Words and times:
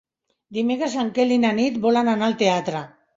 Dimecres 0.57 0.95
en 1.01 1.11
Quel 1.17 1.33
i 1.35 1.37
na 1.43 1.51
Nit 1.59 1.77
volen 1.83 2.09
anar 2.15 2.29
al 2.31 2.35
teatre. 2.41 2.83